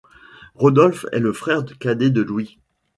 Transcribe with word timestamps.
Rodolphe 0.55 1.05
est 1.11 1.19
le 1.19 1.31
frère 1.31 1.63
cadet 1.77 2.09
de 2.09 2.23
Louis. 2.23 2.57